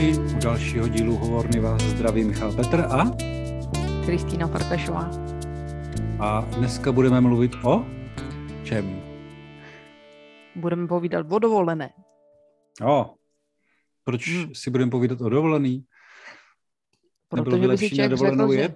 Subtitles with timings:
[0.00, 3.10] posluchači, u dalšího dílu Hovorny vás zdraví Michal Petr a
[4.04, 5.10] Kristýna Farkašová.
[6.20, 7.86] A dneska budeme mluvit o
[8.64, 9.02] čem?
[10.56, 11.92] Budeme povídat o dovolené.
[12.86, 13.14] O,
[14.04, 14.54] proč hmm.
[14.54, 15.84] si budeme povídat o dovolený?
[17.28, 18.74] Protože by si člověk řekl, že...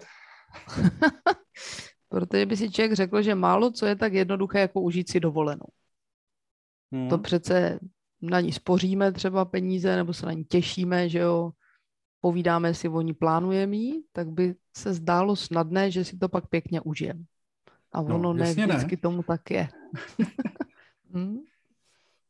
[2.09, 5.66] Protože by si člověk řekl, že málo co je tak jednoduché, jako užít si dovolenou.
[6.93, 7.09] Hmm.
[7.09, 7.79] To přece
[8.30, 11.52] na ní spoříme třeba peníze, nebo se na ní těšíme, že jo,
[12.20, 16.46] povídáme si o ní, plánujeme ji, tak by se zdálo snadné, že si to pak
[16.48, 17.24] pěkně užijeme.
[17.92, 19.01] A no, ono ne vždycky ne.
[19.01, 19.68] tomu tak je.
[21.12, 21.38] hmm?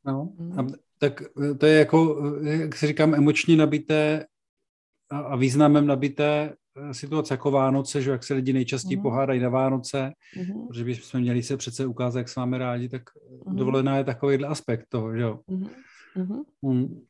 [0.04, 0.60] No, hmm.
[0.60, 0.66] a,
[0.98, 1.22] tak
[1.58, 4.26] to je jako, jak si říkám, emočně nabité
[5.10, 6.56] a, a významem nabité eh,
[6.92, 9.02] situace jako Vánoce, že jak se lidi nejčastěji mm.
[9.02, 10.66] pohádají na Vánoce, mm.
[10.66, 13.02] protože bychom měli se přece ukázat, jak s vámi rádi, tak
[13.47, 13.56] mm.
[13.56, 15.41] dovolená je takovýhle aspekt toho, že jo.
[15.48, 15.69] Mm.
[16.62, 17.00] Mm.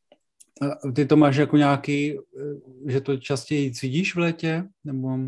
[0.63, 4.65] A ty to máš jako nějaký, eh, že to častěji cítíš v létě?
[4.85, 5.19] Nebo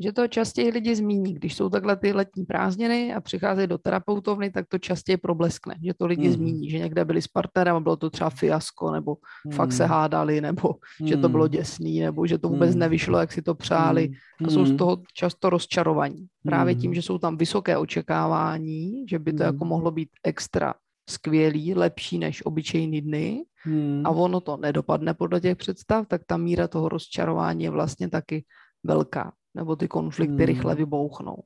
[0.00, 1.34] že to častěji lidi zmíní.
[1.34, 5.94] Když jsou takhle ty letní prázdniny a přicházejí do terapeutovny, tak to častěji probleskne, že
[5.94, 6.32] to lidi mm.
[6.32, 9.52] zmíní, že někde byli s partnerem a bylo to třeba fiasko, nebo mm.
[9.52, 9.92] fakt se hmm.
[9.92, 11.06] hádali, nebo mm.
[11.06, 11.52] že to bylo hmm.
[11.52, 12.80] děsný, nebo že to vůbec mm.
[12.80, 14.08] nevyšlo, jak si to přáli.
[14.08, 14.46] Mm.
[14.46, 14.78] A jsou z hmm.
[14.78, 16.26] toho často rozčarovaní.
[16.44, 19.46] Právě tím, že jsou tam vysoké očekávání, že by to mm.
[19.46, 20.74] jako mohlo být extra
[21.10, 24.02] skvělý, lepší než obyčejný dny hmm.
[24.04, 28.44] a ono to nedopadne podle těch představ, tak ta míra toho rozčarování je vlastně taky
[28.84, 30.46] velká nebo ty konflikty hmm.
[30.46, 31.42] rychle vybouchnou.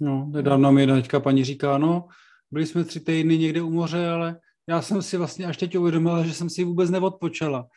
[0.00, 2.08] No, nedávno mi jedna teďka paní říká, no,
[2.50, 6.24] byli jsme tři týdny někde u moře, ale já jsem si vlastně až teď uvědomila,
[6.24, 7.68] že jsem si vůbec neodpočala,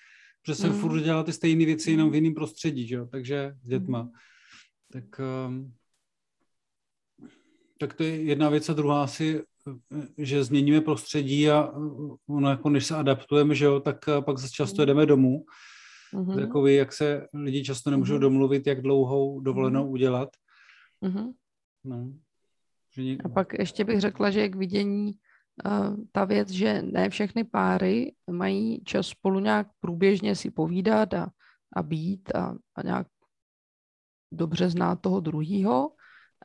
[0.41, 0.79] protože jsem hmm.
[0.79, 3.99] furt dělala ty stejné věci jenom v jiném prostředí, že takže s dětma.
[3.99, 4.11] Hmm.
[4.91, 5.73] Tak, um,
[7.77, 9.43] tak to je jedna věc a druhá asi,
[10.17, 11.71] že změníme prostředí a
[12.27, 14.87] ono jako než se adaptujeme, že jo, tak pak zase často hmm.
[14.87, 15.45] jdeme domů
[16.13, 16.39] Mm-hmm.
[16.39, 18.19] Takový, jak se lidi často nemůžou mm-hmm.
[18.19, 19.91] domluvit, jak dlouhou dovolenou mm-hmm.
[19.91, 20.29] udělat.
[21.03, 21.33] Mm-hmm.
[21.83, 22.13] No.
[22.93, 25.13] Že A pak ještě bych řekla, že k vidění
[25.65, 31.29] uh, ta věc, že ne všechny páry mají čas spolu nějak průběžně si povídat a,
[31.75, 33.07] a být a, a nějak
[34.31, 35.91] dobře znát toho druhýho.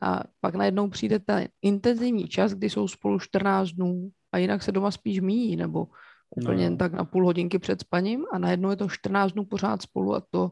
[0.02, 4.72] A pak najednou přijde ten intenzivní čas, kdy jsou spolu 14 dnů a jinak se
[4.72, 5.86] doma spíš míjí, nebo
[6.36, 6.62] úplně no.
[6.62, 10.14] jen tak na půl hodinky před spaním a najednou je to 14 dnů pořád spolu
[10.14, 10.50] a to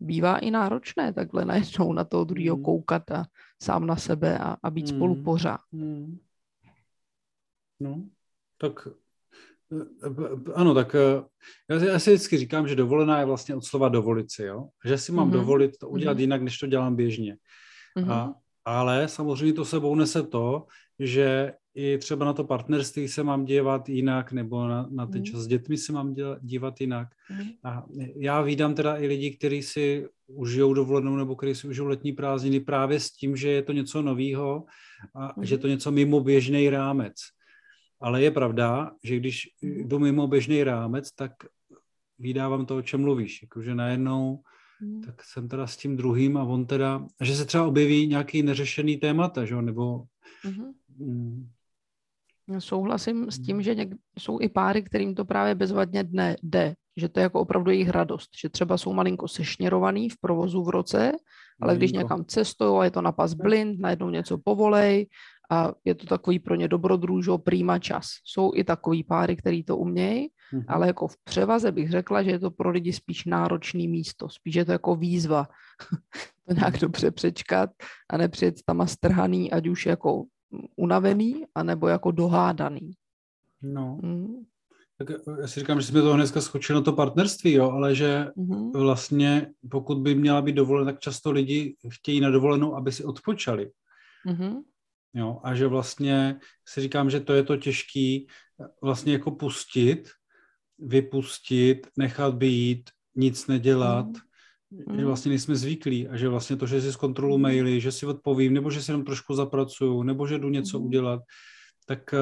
[0.00, 2.62] bývá i náročné takhle najednou na toho druhého mm.
[2.62, 3.24] koukat a
[3.62, 4.96] sám na sebe a, a být mm.
[4.96, 5.60] spolu pořád.
[5.72, 6.18] Mm.
[7.80, 8.04] No,
[8.58, 8.88] tak
[9.72, 11.24] eh, ano, tak eh,
[11.68, 14.68] já, já si vždycky říkám, že dovolená je vlastně od slova dovolit si, jo?
[14.84, 15.32] Že si mám mm-hmm.
[15.32, 16.20] dovolit to udělat mm-hmm.
[16.20, 17.36] jinak, než to dělám běžně.
[17.98, 18.12] Mm-hmm.
[18.12, 20.66] A, ale samozřejmě to sebou nese to,
[20.98, 25.24] že i třeba na to partnerství se mám dívat jinak, nebo na, na ten mhm.
[25.24, 27.08] čas s dětmi se mám dělat, dívat jinak.
[27.30, 27.48] Mm.
[27.64, 27.84] A
[28.16, 32.60] já vídám teda i lidi, kteří si užijou dovolenou nebo kteří si užijou letní prázdniny
[32.60, 34.64] právě s tím, že je to něco novýho
[35.14, 35.44] a mm.
[35.44, 37.14] že je to něco mimo běžný rámec.
[38.00, 39.88] Ale je pravda, že když mhm.
[39.88, 41.32] jdu mimo běžný rámec, tak
[42.18, 43.42] vydávám to, o čem mluvíš.
[43.42, 44.42] Jakože najednou
[44.80, 45.02] mm.
[45.02, 48.96] tak jsem teda s tím druhým a on teda, že se třeba objeví nějaký neřešený
[48.96, 49.62] témata, že?
[49.62, 50.04] nebo
[50.44, 50.72] mm-hmm.
[52.58, 53.62] Souhlasím s tím, hmm.
[53.62, 57.40] že něk- jsou i páry, kterým to právě bezvadně dne jde, že to je jako
[57.40, 61.12] opravdu jejich radost, že třeba jsou malinko sešněrovaný v provozu v roce,
[61.62, 65.06] ale když někam cestují a je to na pas blind, najednou něco povolej
[65.50, 68.06] a je to takový pro ně dobrodružo, prýma čas.
[68.24, 70.64] Jsou i takový páry, který to umějí, mm-hmm.
[70.68, 74.54] ale jako v převaze bych řekla, že je to pro lidi spíš náročný místo, spíš
[74.54, 75.48] je to jako výzva
[76.48, 77.70] to nějak dobře přečkat
[78.10, 80.24] a nepřijet tam a strhaný, ať už jako
[80.76, 82.92] unavený, anebo jako dohádaný.
[83.62, 83.98] No.
[84.02, 84.44] Mm.
[84.98, 85.10] Tak
[85.40, 88.82] já si říkám, že jsme to dneska skočili na to partnerství, jo, ale že mm-hmm.
[88.82, 93.70] vlastně pokud by měla být dovolená, tak často lidi chtějí na dovolenou, aby si odpočali.
[94.26, 94.62] Mm-hmm.
[95.14, 96.38] Jo, a že vlastně
[96.68, 98.26] si říkám, že to je to těžký
[98.82, 100.10] vlastně jako pustit,
[100.78, 104.14] vypustit, nechat být, nic nedělat, mm
[104.86, 104.98] mm.
[104.98, 108.54] že vlastně nejsme zvyklí a že vlastně to, že si zkontroluji maily, že si odpovím,
[108.54, 110.84] nebo že si jenom trošku zapracuju, nebo že jdu něco mm.
[110.84, 111.20] udělat,
[111.86, 112.18] tak eh,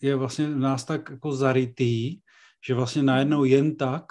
[0.00, 2.18] je vlastně v nás tak jako zarytý,
[2.66, 4.04] že vlastně najednou jen tak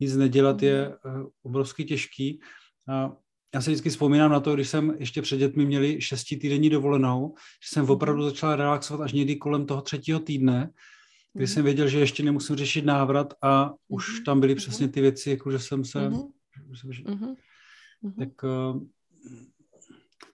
[0.00, 1.26] nic nedělat je mm.
[1.42, 2.40] obrovsky těžký.
[2.88, 3.12] A
[3.54, 7.68] já se vždycky vzpomínám na to, když jsem ještě před dětmi měli šestitýdenní dovolenou, že
[7.72, 8.28] jsem opravdu mm.
[8.28, 10.70] začal relaxovat až někdy kolem toho třetího týdne,
[11.32, 15.30] kdy jsem věděl, že ještě nemusím řešit návrat a už tam byly přesně ty věci,
[15.30, 16.37] jako že jsem se Mm-hmm.
[18.18, 18.82] Tak, uh,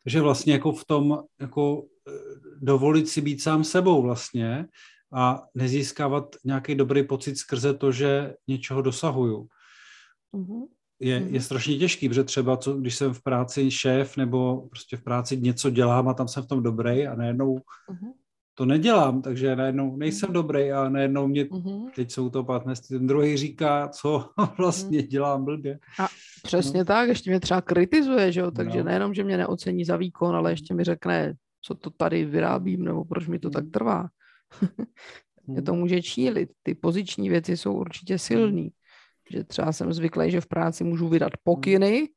[0.02, 2.12] takže vlastně jako v tom, jako eh,
[2.60, 4.66] dovolit si být sám sebou vlastně
[5.12, 9.48] a nezískávat nějaký dobrý pocit skrze to, že něčeho dosahuju.
[10.32, 10.66] uh-huh.
[11.00, 15.02] je, je strašně těžký, protože třeba, co, když jsem v práci šéf nebo prostě v
[15.02, 18.12] práci něco dělám a tam jsem v tom dobrý a najednou uh-huh
[18.54, 20.34] to nedělám, takže najednou nejsem mhm.
[20.34, 21.90] dobrý a najednou mě, mm-hmm.
[21.94, 25.06] teď jsou to partnerství, ten druhý říká, co vlastně mm.
[25.06, 25.78] dělám blbě.
[26.00, 26.06] A
[26.42, 26.84] přesně no.
[26.84, 28.84] tak, ještě mě třeba kritizuje, že jo, takže no.
[28.84, 33.04] nejenom, že mě neocení za výkon, ale ještě mi řekne, co to tady vyrábím, nebo
[33.04, 33.52] proč mi to mm.
[33.52, 34.08] tak trvá.
[35.46, 36.50] mě to může čílit.
[36.62, 38.70] Ty poziční věci jsou určitě silný.
[39.30, 42.08] Že třeba jsem zvyklý, že v práci můžu vydat pokyny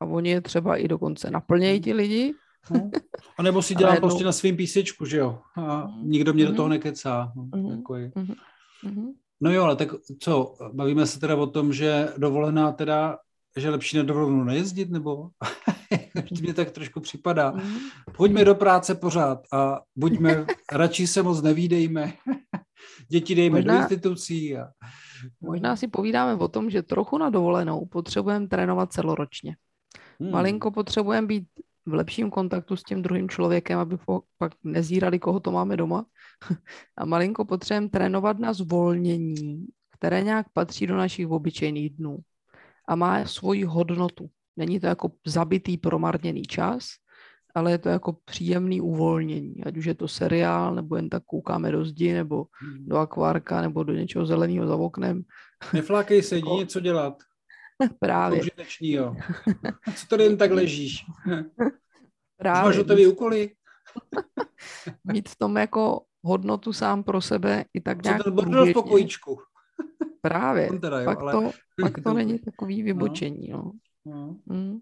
[0.00, 2.34] a oni je třeba i dokonce naplnějí ti lidi,
[2.70, 2.90] No.
[3.38, 4.08] A nebo si dělám jednou...
[4.08, 5.38] prostě na svým písečku, že jo?
[5.56, 6.50] A nikdo mě mm-hmm.
[6.50, 7.32] do toho nekecá.
[7.36, 7.82] No, mm-hmm.
[7.82, 9.12] mm-hmm.
[9.40, 9.88] no jo, ale tak
[10.20, 13.18] co, bavíme se teda o tom, že dovolená teda,
[13.56, 15.28] že lepší na dovolenou nejezdit, nebo?
[16.40, 17.54] mě tak trošku připadá.
[18.16, 22.12] Pojďme do práce pořád a buďme, radši se moc nevídejme.
[23.08, 24.56] Děti dejme možná, do institucí.
[24.56, 24.68] A...
[25.40, 29.56] Možná si povídáme o tom, že trochu na dovolenou potřebujeme trénovat celoročně.
[30.20, 30.30] Hmm.
[30.30, 31.48] Malinko potřebujeme být
[31.86, 33.98] v lepším kontaktu s tím druhým člověkem, aby
[34.38, 36.06] pak nezírali, koho to máme doma.
[36.98, 39.66] A malinko potřebujeme trénovat na zvolnění,
[39.98, 42.18] které nějak patří do našich obyčejných dnů
[42.88, 44.28] a má svoji hodnotu.
[44.56, 46.88] Není to jako zabitý, promarněný čas,
[47.54, 49.64] ale je to jako příjemný uvolnění.
[49.64, 52.88] Ať už je to seriál, nebo jen tak koukáme do zdi, nebo hmm.
[52.88, 55.22] do akvárka, nebo do něčeho zeleného za oknem.
[55.72, 57.22] Neflákej se, jdi něco dělat.
[57.98, 58.40] Právě.
[58.40, 59.16] Užitečný, jo.
[59.96, 61.04] Co tady jen tak ležíš?
[62.36, 62.62] Právě.
[62.62, 63.50] Máš hotové úkoly?
[65.04, 68.22] Mít v tom jako hodnotu sám pro sebe i tak nějak...
[68.22, 69.38] Co ten v pokojíčku?
[70.20, 70.70] Právě.
[70.80, 71.32] Teda, jo, pak, ale...
[71.32, 71.50] to,
[71.80, 72.84] pak to není takový no.
[72.84, 73.72] vybočení, no.
[74.06, 74.36] no.
[74.50, 74.78] Hmm.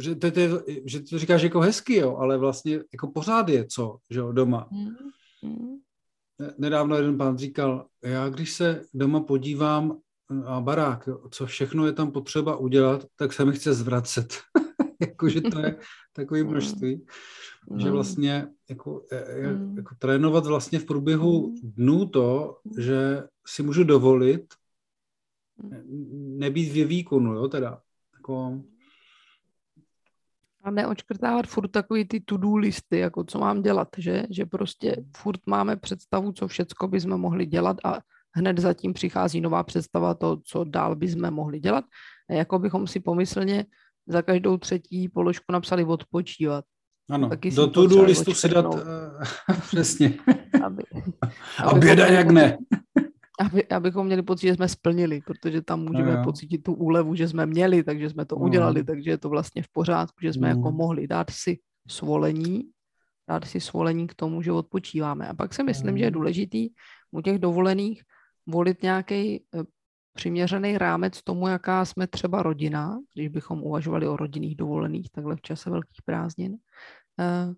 [0.00, 0.40] Že, to, to,
[0.84, 4.68] že to říkáš jako hezky, jo, ale vlastně jako pořád je co, že jo, doma.
[4.72, 4.96] Hmm.
[5.42, 5.76] Hmm.
[6.58, 9.98] Nedávno jeden pán říkal, já když se doma podívám
[10.46, 14.34] a barák, co všechno je tam potřeba udělat, tak se mi chce zvracet.
[15.00, 15.76] Jakože to je
[16.12, 16.50] takový mm.
[16.50, 17.06] množství,
[17.70, 17.80] mm.
[17.80, 19.76] že vlastně jako, e, e, mm.
[19.76, 21.56] jako trénovat vlastně v průběhu mm.
[21.62, 24.54] dnů to, že si můžu dovolit
[26.38, 27.80] nebýt v výkonu, jo, teda.
[28.12, 28.62] Jako...
[30.62, 34.22] A neočkrtávat furt takový ty to-do listy, jako co mám dělat, že?
[34.30, 37.98] Že prostě furt máme představu, co všecko bychom mohli dělat a
[38.34, 41.84] hned zatím přichází nová představa to, co dál bychom mohli dělat.
[42.30, 43.64] A jako bychom si pomyslně
[44.06, 46.64] za každou třetí položku napsali odpočívat.
[47.10, 48.80] Ano, Taky do to-do listu si dát, uh,
[49.66, 50.14] přesně.
[50.64, 50.82] Aby,
[51.64, 52.58] aby běda jak ne.
[53.40, 57.28] Aby, abychom měli pocit, že jsme splnili, protože tam můžeme no, pocítit tu úlevu, že
[57.28, 58.44] jsme měli, takže jsme to no.
[58.44, 60.56] udělali, takže je to vlastně v pořádku, že jsme mm.
[60.56, 61.58] jako mohli dát si
[61.88, 62.62] svolení,
[63.28, 65.28] dát si svolení k tomu, že odpočíváme.
[65.28, 65.98] A pak si myslím, mm.
[65.98, 66.68] že je důležitý
[67.10, 68.02] u těch dovolených
[68.46, 69.64] volit nějaký eh,
[70.12, 75.42] přiměřený rámec tomu, jaká jsme třeba rodina, když bychom uvažovali o rodinných dovolených takhle v
[75.42, 76.56] čase velkých prázdnin,
[77.20, 77.54] eh,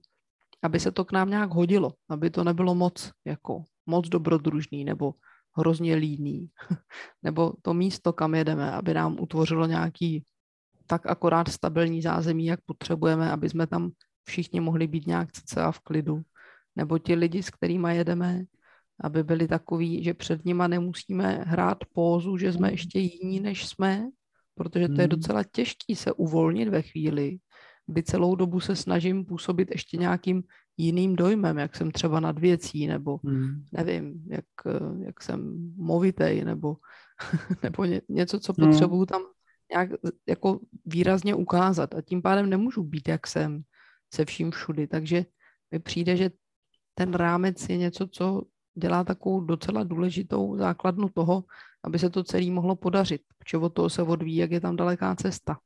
[0.62, 5.14] aby se to k nám nějak hodilo, aby to nebylo moc jako moc dobrodružný nebo
[5.56, 6.50] hrozně líný,
[7.22, 10.24] nebo to místo, kam jedeme, aby nám utvořilo nějaký
[10.86, 13.90] tak akorát stabilní zázemí, jak potřebujeme, aby jsme tam
[14.24, 16.22] všichni mohli být nějak a v klidu,
[16.76, 18.44] nebo ti lidi, s kterými jedeme,
[19.00, 24.08] aby byli takový, že před nima nemusíme hrát pózu, že jsme ještě jiní, než jsme,
[24.54, 25.08] protože to je hmm.
[25.08, 27.38] docela těžký se uvolnit ve chvíli,
[27.86, 30.42] kdy celou dobu se snažím působit ještě nějakým
[30.76, 33.64] jiným dojmem, jak jsem třeba nad věcí, nebo hmm.
[33.72, 34.44] nevím, jak,
[35.06, 36.76] jak jsem movitej, nebo,
[37.62, 38.70] nebo ně, něco, co hmm.
[38.70, 39.22] potřebuju tam
[39.70, 39.90] nějak
[40.28, 43.62] jako výrazně ukázat a tím pádem nemůžu být, jak jsem,
[44.14, 45.24] se vším všudy, takže
[45.72, 46.30] mi přijde, že
[46.94, 48.42] ten rámec je něco, co
[48.76, 51.44] dělá takovou docela důležitou základnu toho,
[51.84, 55.14] aby se to celé mohlo podařit, protože od toho se odvíjí, jak je tam daleká
[55.14, 55.58] cesta.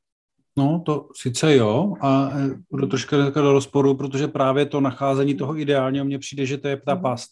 [0.59, 5.59] No, to sice jo, a e, budu trošku do rozporu, protože právě to nacházení toho
[5.59, 7.03] ideálního mně přijde, že to je ta mhm.
[7.03, 7.31] past.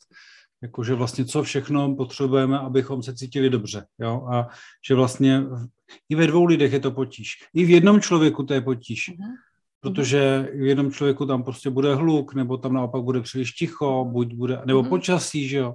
[0.63, 3.87] Jakože vlastně co všechno potřebujeme, abychom se cítili dobře.
[3.99, 4.27] Jo?
[4.33, 4.49] A
[4.89, 5.43] že vlastně
[6.09, 7.31] i ve dvou lidech je to potíž.
[7.55, 9.11] I v jednom člověku to je potíž.
[9.11, 9.48] Uh-huh
[9.81, 14.35] protože v jednom člověku tam prostě bude hluk, nebo tam naopak bude příliš ticho, buď
[14.35, 14.89] bude, nebo mm-hmm.
[14.89, 15.75] počasí, že jo.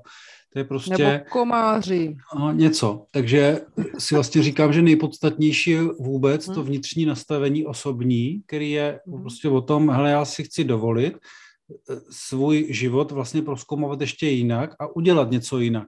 [0.53, 1.03] To je prostě...
[1.03, 2.15] Nebo komáři.
[2.39, 3.05] No, něco.
[3.11, 3.61] Takže
[3.97, 6.63] si vlastně říkám, že nejpodstatnější je vůbec to mhm.
[6.63, 9.21] vnitřní nastavení osobní, který je mm.
[9.21, 14.75] prostě o tom, hele, já si chci dovolit eh, svůj život vlastně proskoumovat ještě jinak
[14.79, 15.87] a udělat něco jinak.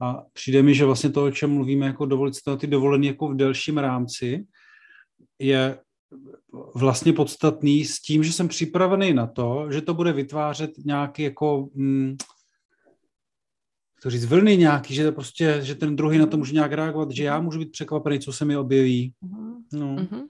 [0.00, 3.28] A přijde mi, že vlastně to, o čem mluvíme, jako dovolit si ty dovolený jako
[3.28, 4.44] v delším rámci,
[5.38, 5.78] je
[6.74, 11.68] vlastně podstatný s tím, že jsem připravený na to, že to bude vytvářet nějaký jako
[11.74, 12.16] mm,
[14.02, 17.24] to říct, vlny nějaký, že prostě, že ten druhý na to může nějak reagovat, že
[17.24, 19.12] já můžu být překvapený, co se mi objeví.
[19.20, 19.54] Mhm.
[19.72, 19.96] No.
[19.96, 20.28] Mm-hmm.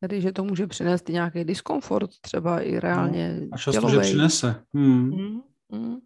[0.00, 3.94] Tedy, že to může přinést nějaký diskomfort, třeba i reálně no, A často, dělovej.
[3.94, 4.64] že přinese.
[4.74, 5.10] Hmm.
[5.10, 6.00] Mm-hmm.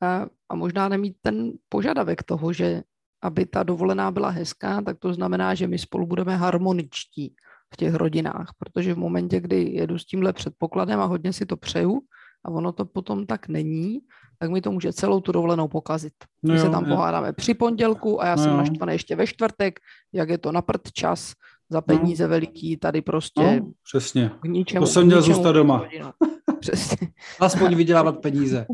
[0.00, 2.82] A, a možná nemít ten požadavek toho, že
[3.22, 7.34] aby ta dovolená byla hezká, tak to znamená, že my spolu budeme harmoničtí
[7.74, 11.56] v těch rodinách, protože v momentě, kdy jedu s tímhle předpokladem a hodně si to
[11.56, 12.00] přeju
[12.44, 13.98] a ono to potom tak není,
[14.38, 16.12] tak mi to může celou tu dovolenou pokazit.
[16.42, 16.96] No My jo, se tam jo.
[16.96, 18.56] pohádáme při pondělku a já no jsem jo.
[18.56, 19.80] naštvaný ještě ve čtvrtek,
[20.12, 21.32] jak je to na prd čas,
[21.70, 22.28] za peníze no.
[22.28, 24.30] veliký, tady prostě no, přesně.
[24.40, 25.88] K ničemu, to jsem měl zůstat doma.
[26.60, 27.08] Přesně.
[27.40, 28.66] Aspoň vydělávat peníze.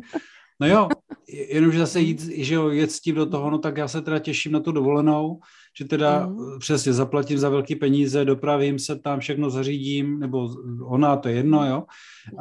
[0.61, 0.89] No jo,
[1.29, 4.19] jenomže zase jít, že jo, jet s tím do toho, no tak já se teda
[4.19, 5.41] těším na tu dovolenou,
[5.79, 6.59] že teda mm.
[6.59, 10.49] přesně zaplatím za velké peníze, dopravím se tam, všechno zařídím, nebo
[10.83, 11.85] ona, to je jedno, jo.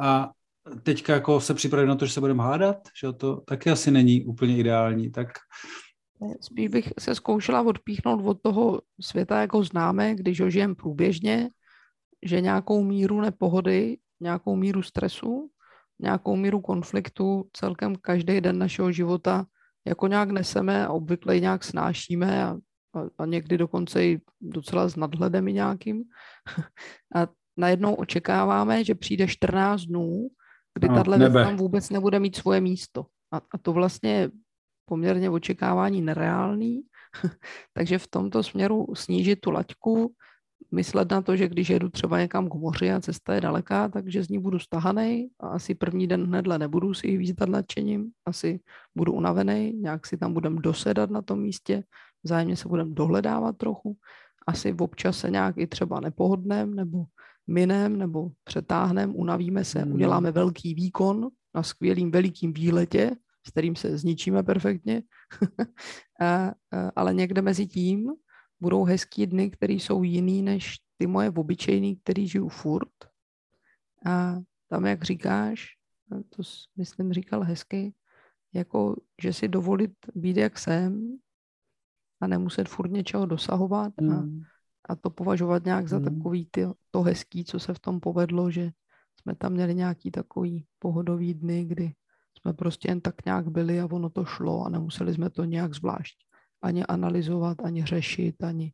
[0.00, 0.30] A
[0.82, 4.24] teďka jako se připravím na to, že se budeme hádat, že to taky asi není
[4.24, 5.28] úplně ideální, tak
[6.40, 11.50] Spíš bych se zkoušela odpíchnout od toho světa, jako známe, když ho žijem průběžně,
[12.22, 15.50] že nějakou míru nepohody, nějakou míru stresu,
[16.00, 19.46] nějakou míru konfliktu celkem každý den našeho života
[19.84, 22.56] jako nějak neseme a obvykle nějak snášíme a,
[22.96, 26.04] a, a někdy dokonce i docela s nadhledem i nějakým.
[27.14, 30.28] A najednou očekáváme, že přijde 14 dnů,
[30.74, 33.06] kdy no, tahle věc tam vůbec nebude mít svoje místo.
[33.32, 34.30] A, a to vlastně je
[34.84, 36.82] poměrně očekávání nereálný,
[37.72, 40.14] takže v tomto směru snížit tu laťku,
[40.72, 44.24] myslet na to, že když jedu třeba někam k moři a cesta je daleká, takže
[44.24, 48.60] z ní budu stahaný a asi první den hnedle nebudu si ji výzdat nadšením, asi
[48.94, 51.84] budu unavený, nějak si tam budem dosedat na tom místě,
[52.22, 53.96] vzájemně se budem dohledávat trochu,
[54.46, 57.04] asi v občas se nějak i třeba nepohodnem nebo
[57.46, 59.92] minem nebo přetáhnem, unavíme se, hmm.
[59.92, 63.10] uděláme velký výkon na skvělým velikým výletě,
[63.46, 65.02] s kterým se zničíme perfektně,
[66.20, 66.52] a, a,
[66.96, 68.12] ale někde mezi tím
[68.60, 72.92] budou hezký dny, které jsou jiný než ty moje obyčejný, který žiju furt.
[74.06, 74.36] A
[74.68, 75.76] tam, jak říkáš,
[76.08, 76.42] to
[76.76, 77.94] myslím říkal hezky,
[78.54, 81.18] jako, že si dovolit být, jak jsem
[82.20, 84.42] a nemuset furt něčeho dosahovat a, mm.
[84.88, 86.04] a to považovat nějak za mm.
[86.04, 88.70] takový ty, to hezký, co se v tom povedlo, že
[89.20, 91.94] jsme tam měli nějaký takový pohodový dny, kdy
[92.38, 95.74] jsme prostě jen tak nějak byli a ono to šlo a nemuseli jsme to nějak
[95.74, 96.24] zvlášť
[96.64, 98.72] ani analyzovat, ani řešit, ani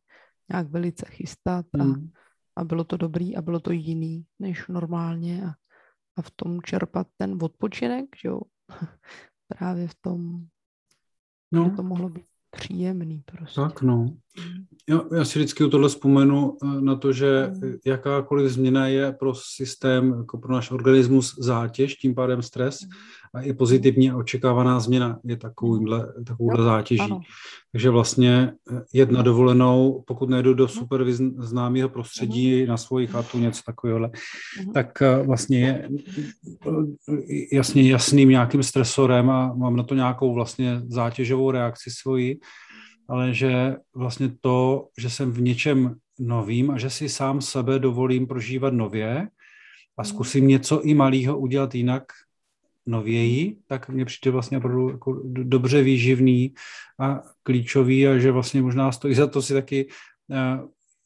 [0.51, 2.09] nějak velice chystat a, mm.
[2.55, 5.49] a bylo to dobrý a bylo to jiný než normálně a,
[6.17, 8.41] a v tom čerpat ten odpočinek, že jo,
[9.47, 10.45] právě v tom,
[11.51, 11.63] no.
[11.69, 13.61] že to mohlo být příjemný prostě.
[13.61, 14.17] Tak no.
[14.37, 14.63] Mm.
[14.89, 17.73] Já, já si vždycky u tohle vzpomenu eh, na to, že mm.
[17.85, 22.81] jakákoliv změna je pro systém, jako pro náš organismus zátěž, tím pádem stres.
[22.81, 22.89] Mm
[23.33, 27.01] a i pozitivní očekávaná změna je takovýmhle, takovouhle zátěží.
[27.01, 27.21] Ano.
[27.71, 30.73] Takže vlastně eh, jet na dovolenou, pokud nejdu do mhm.
[30.73, 31.05] super
[31.37, 34.73] známého prostředí na svoji chatu, něco takového, mhm.
[34.73, 41.51] tak eh, vlastně je jasně jasným nějakým stresorem a mám na to nějakou vlastně zátěžovou
[41.51, 42.39] reakci svoji,
[43.11, 48.27] ale že vlastně to, že jsem v něčem novým a že si sám sebe dovolím
[48.27, 49.27] prožívat nově
[49.97, 50.09] a mhm.
[50.09, 52.03] zkusím něco i malého udělat jinak,
[52.85, 56.53] nověji, tak mně přijde vlastně opravdu jako dobře výživný
[56.99, 59.87] a klíčový a že vlastně možná stojí za to si taky
[60.31, 60.59] eh,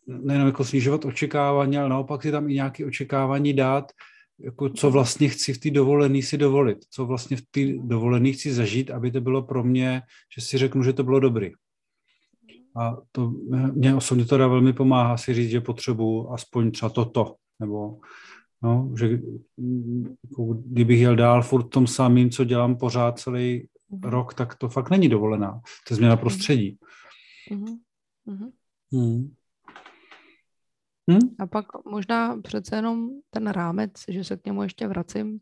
[0.08, 3.92] nejenom jako snižovat očekávání, ale naopak si tam i nějaké očekávání dát,
[4.40, 8.54] jako co vlastně chci v té dovolené si dovolit, co vlastně v té dovolené chci
[8.54, 10.02] zažít, aby to bylo pro mě,
[10.36, 11.52] že si řeknu, že to bylo dobrý.
[12.75, 13.34] A to
[13.74, 18.00] mě osobně teda velmi pomáhá si říct, že potřebuji aspoň třeba toto, nebo
[18.65, 19.20] No, že
[20.29, 24.10] jako kdybych jel dál furt tom samým, co dělám pořád celý mm-hmm.
[24.10, 25.62] rok, tak to fakt není dovolená.
[25.88, 26.77] To je změna prostředí.
[27.51, 28.51] Mm-hmm.
[28.91, 29.34] Mm.
[31.12, 31.36] Hmm?
[31.39, 35.39] A pak možná přece jenom ten rámec, že se k němu ještě vracím,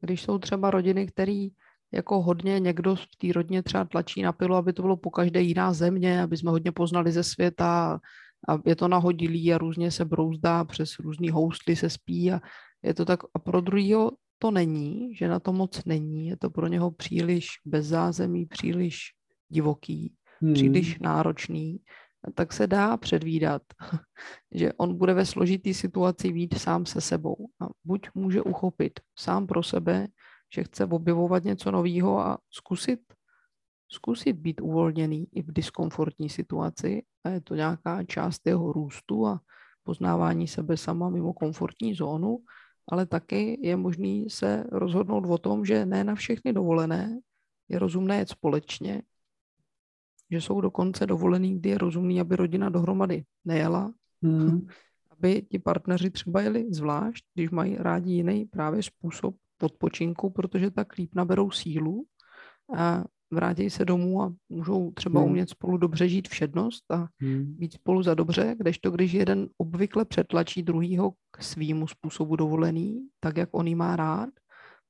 [0.00, 1.48] když jsou třeba rodiny, které
[1.92, 5.40] jako hodně někdo v té rodině třeba tlačí na pilu, aby to bylo po každé
[5.40, 8.00] jiná země, aby jsme hodně poznali ze světa
[8.48, 12.40] a je to nahodilý a různě se brouzdá, přes různý houstly se spí a
[12.82, 16.50] je to tak, a pro druhého to není, že na to moc není, je to
[16.50, 18.98] pro něho příliš bez zázemí, příliš
[19.48, 20.54] divoký, hmm.
[20.54, 21.80] příliš náročný,
[22.34, 23.62] tak se dá předvídat,
[24.54, 29.46] že on bude ve složitý situaci být sám se sebou a buď může uchopit sám
[29.46, 30.06] pro sebe,
[30.54, 33.00] že chce objevovat něco nového a zkusit,
[33.88, 37.02] zkusit být uvolněný i v diskomfortní situaci.
[37.24, 39.40] A je to nějaká část jeho růstu a
[39.82, 42.38] poznávání sebe sama mimo komfortní zónu,
[42.88, 47.18] ale taky je možný se rozhodnout o tom, že ne na všechny dovolené
[47.68, 49.02] je rozumné jet společně,
[50.30, 54.66] že jsou dokonce dovolený, kdy je rozumný, aby rodina dohromady nejela, mm.
[55.10, 60.96] aby ti partneři třeba jeli zvlášť, když mají rádi jiný právě způsob odpočinku, protože tak
[60.96, 62.04] líp naberou sílu
[62.76, 65.30] a vrátí se domů a můžou třeba hmm.
[65.30, 67.54] umět spolu dobře žít všednost a hmm.
[67.58, 73.36] být spolu za dobře, kdežto když jeden obvykle přetlačí druhýho k svýmu způsobu dovolený, tak
[73.36, 74.28] jak on má rád,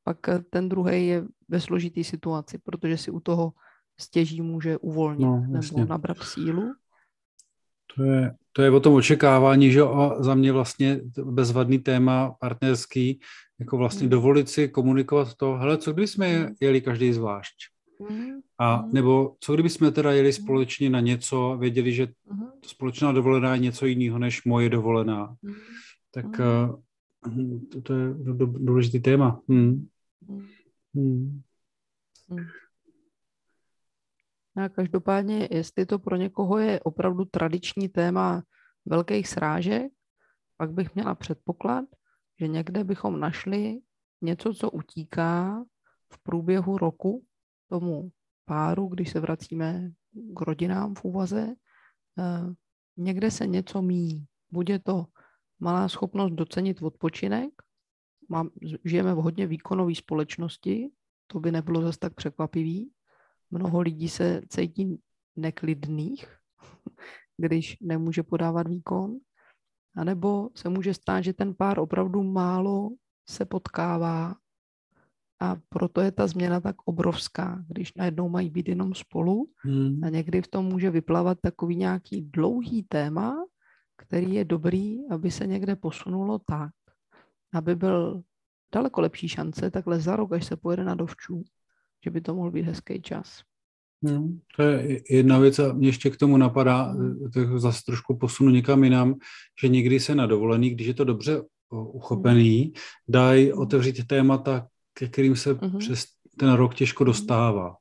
[0.04, 0.18] pak
[0.50, 3.52] ten druhý je ve složitý situaci, protože si u toho
[4.00, 6.74] stěží může uvolnit no, nebo nabrat sílu.
[7.96, 13.20] To je, to je o tom očekávání, že a za mě vlastně bezvadný téma partnerský,
[13.58, 14.10] jako vlastně hmm.
[14.10, 16.54] dovolit si komunikovat to, hele, co kdyby jsme hmm.
[16.60, 17.54] jeli každý zvlášť?
[18.08, 18.40] Hmm.
[18.58, 22.46] A nebo co kdyby jsme teda jeli společně na něco, věděli, že hmm.
[22.66, 25.36] společná dovolená je něco jiného než moje dovolená.
[26.10, 26.80] Tak uh,
[27.72, 29.40] to, to je důležitý téma.
[29.48, 29.86] Hmm.
[30.94, 31.40] Hmm.
[32.28, 32.46] Hmm.
[34.56, 38.42] A každopádně, jestli to pro někoho je opravdu tradiční téma
[38.86, 39.92] velkých srážek,
[40.56, 41.84] pak bych měla předpoklad,
[42.40, 43.80] že někde bychom našli
[44.22, 45.64] něco, co utíká
[46.12, 47.24] v průběhu roku
[47.68, 48.10] tomu
[48.44, 49.90] páru, když se vracíme
[50.36, 51.54] k rodinám v úvaze,
[52.18, 52.54] eh,
[52.96, 54.26] někde se něco míjí.
[54.50, 55.04] Bude to
[55.60, 57.50] malá schopnost docenit odpočinek,
[58.28, 58.50] Mám,
[58.84, 60.90] žijeme v hodně výkonové společnosti,
[61.26, 62.92] to by nebylo zase tak překvapivý.
[63.50, 65.00] Mnoho lidí se cítí
[65.36, 66.26] neklidných,
[67.36, 69.18] když nemůže podávat výkon.
[69.96, 72.90] A nebo se může stát, že ten pár opravdu málo
[73.28, 74.34] se potkává
[75.40, 80.04] a proto je ta změna tak obrovská, když najednou mají být jenom spolu hmm.
[80.04, 83.36] a někdy v tom může vyplavat takový nějaký dlouhý téma,
[83.96, 86.72] který je dobrý, aby se někde posunulo tak,
[87.54, 88.22] aby byl
[88.74, 91.44] daleko lepší šance takhle za rok, až se pojede na dovčů,
[92.04, 93.42] že by to mohl být hezký čas.
[94.02, 97.30] No, to je jedna věc a mě ještě k tomu napadá, hmm.
[97.34, 99.14] tak zase trošku posunu někam jinam,
[99.62, 102.72] že někdy se na dovolený, když je to dobře uchopený, hmm.
[103.08, 103.58] dají hmm.
[103.58, 105.78] otevřít témata, ke kterým se hmm.
[105.78, 106.04] přes
[106.38, 107.74] ten rok těžko dostává.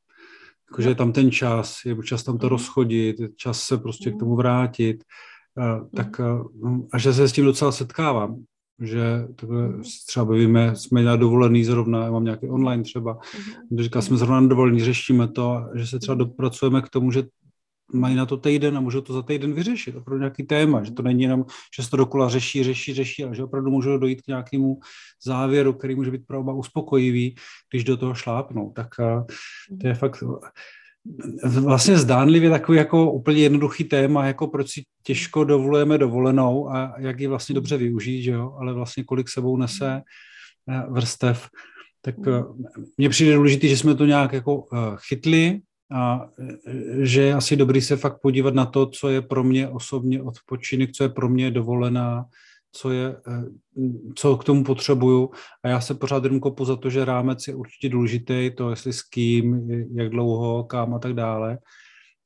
[0.72, 4.36] Jakože je tam ten čas, je čas tam to rozchodit, čas se prostě k tomu
[4.36, 5.04] vrátit,
[5.96, 6.22] tak
[6.94, 8.44] a že se s tím docela setkávám
[8.82, 9.84] že takhle mhm.
[10.08, 13.82] třeba bavíme, jsme na dovolený zrovna, já mám nějaký online třeba, mm-hmm.
[13.82, 16.26] říká, jsme zrovna na dovolený, řešíme to, že se třeba mhm.
[16.26, 17.24] dopracujeme k tomu, že
[17.94, 21.02] mají na to týden a můžou to za týden vyřešit, opravdu nějaký téma, že to
[21.04, 21.46] není jenom,
[21.78, 24.80] že se to dokola řeší, řeší, řeší, ale že opravdu můžou dojít k nějakému
[25.26, 27.36] závěru, který může být pro oba uspokojivý,
[27.72, 28.72] když do toho šlápnou.
[28.76, 28.88] Tak
[29.82, 30.24] to je fakt
[31.44, 37.20] vlastně zdánlivě takový jako úplně jednoduchý téma, jako proč si těžko dovolujeme dovolenou a jak
[37.20, 38.58] ji vlastně dobře využít, že jo?
[38.60, 40.02] ale vlastně kolik sebou nese
[40.70, 41.50] eh, vrstev.
[42.02, 42.44] Tak eh,
[42.98, 45.60] mně přijde důležité, že jsme to nějak jako eh, chytli
[45.92, 46.30] a
[47.02, 50.92] že je asi dobrý se fakt podívat na to, co je pro mě osobně odpočinek,
[50.92, 52.26] co je pro mě dovolená,
[52.76, 53.44] co, je, eh,
[54.16, 55.30] co k tomu potřebuju.
[55.64, 58.94] A já se pořád jenom kopu za to, že rámec je určitě důležitý, to jestli
[58.94, 61.58] s kým, jak dlouho, kam a tak dále.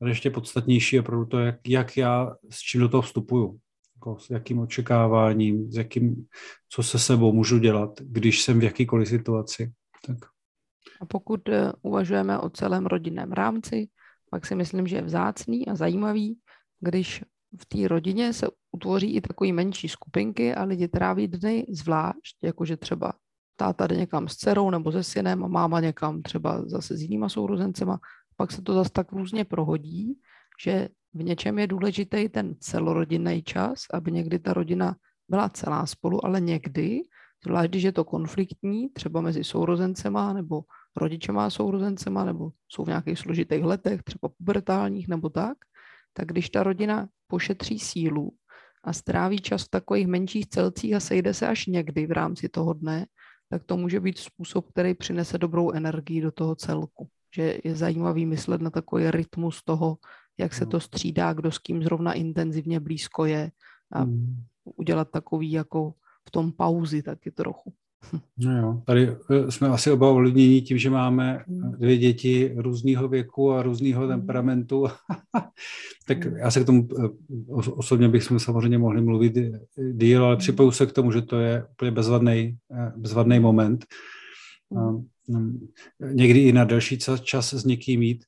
[0.01, 3.57] Ale ještě podstatnější je opravdu to, jak, jak já s čím do toho vstupuju.
[3.95, 6.25] Jako s jakým očekáváním, s jakým,
[6.69, 9.71] co se sebou můžu dělat, když jsem v jakýkoliv situaci.
[10.07, 10.17] Tak.
[11.01, 13.87] A pokud eh, uvažujeme o celém rodinném rámci,
[14.31, 16.37] pak si myslím, že je vzácný a zajímavý,
[16.79, 17.23] když
[17.57, 22.77] v té rodině se utvoří i takové menší skupinky a lidi tráví dny zvlášť, jakože
[22.77, 23.13] třeba
[23.55, 27.29] táta jde někam s dcerou nebo se synem a máma někam třeba zase s jinýma
[27.29, 27.99] sourozencema.
[28.35, 30.19] Pak se to zase tak různě prohodí,
[30.63, 34.95] že v něčem je důležitý ten celorodinný čas, aby někdy ta rodina
[35.29, 37.01] byla celá spolu, ale někdy,
[37.45, 40.61] zvlášť když je to konfliktní, třeba mezi sourozencema nebo
[40.95, 45.57] rodičema a sourozencema, nebo jsou v nějakých složitých letech, třeba pubertálních nebo tak,
[46.13, 48.31] tak když ta rodina pošetří sílu
[48.83, 52.73] a stráví čas v takových menších celcích a sejde se až někdy v rámci toho
[52.73, 53.05] dne,
[53.49, 57.09] tak to může být způsob, který přinese dobrou energii do toho celku.
[57.35, 59.97] Že je zajímavý myslet na takový rytmus toho,
[60.37, 63.51] jak se to střídá, kdo s kým zrovna intenzivně blízko je
[63.91, 64.43] a hmm.
[64.63, 65.93] udělat takový jako
[66.27, 67.73] v tom pauzy taky trochu.
[68.37, 71.71] No jo, tady eh, jsme asi oba ovlivnění tím, že máme hmm.
[71.71, 74.09] dvě děti různého věku a různého hmm.
[74.09, 74.87] temperamentu.
[76.07, 76.37] tak hmm.
[76.37, 77.09] já se k tomu eh,
[77.71, 79.33] osobně bych jsme samozřejmě mohli mluvit
[79.93, 83.85] díl, ale připoju se k tomu, že to je úplně bezvadný, eh, bezvadný moment.
[85.27, 85.67] Mm,
[86.11, 88.25] někdy i na delší čas s někým mít.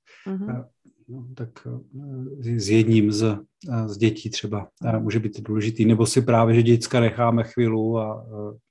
[1.11, 6.05] No, tak eh, s jedním z, eh, z dětí třeba eh, může být důležitý, nebo
[6.05, 8.25] si právě, že děcka necháme chvíli a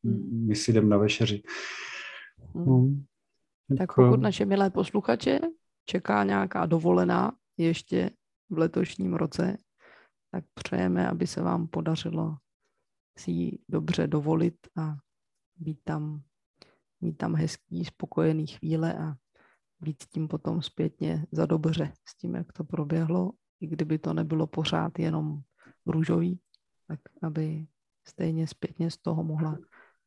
[0.04, 0.46] hmm.
[0.46, 1.42] my si jdeme na večeři.
[2.54, 3.04] Hmm.
[3.70, 5.40] No, tak pokud naše milé posluchače
[5.84, 8.10] čeká nějaká dovolená ještě
[8.50, 9.56] v letošním roce,
[10.30, 12.36] tak přejeme, aby se vám podařilo
[13.18, 14.96] si ji dobře dovolit a
[15.56, 16.22] být tam,
[17.00, 19.14] mít tam hezký, spokojený chvíle a
[19.80, 24.46] být tím potom zpětně za dobře s tím, jak to proběhlo, i kdyby to nebylo
[24.46, 25.40] pořád jenom
[25.86, 26.40] růžový,
[26.88, 27.66] tak aby
[28.08, 29.58] stejně zpětně z toho mohla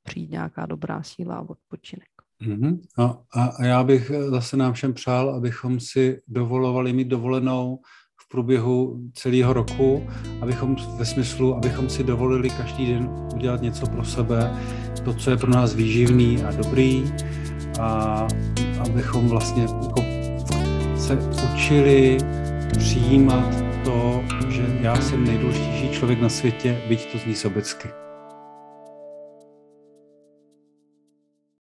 [0.04, 2.08] přijít nějaká dobrá síla a odpočinek.
[2.42, 2.80] Mm-hmm.
[2.98, 7.80] A, a já bych zase nám všem přál, abychom si dovolovali mít dovolenou
[8.22, 10.08] v průběhu celého roku,
[10.42, 14.54] abychom ve smyslu, abychom si dovolili každý den udělat něco pro sebe,
[15.06, 17.04] to, co je pro nás výživný a dobrý,
[17.80, 18.28] a
[18.86, 20.04] abychom vlastně jako
[20.98, 21.18] se
[21.54, 22.18] učili
[22.78, 28.03] přijímat to, že já jsem nejdůležitější člověk na světě, byť to zní sobecky.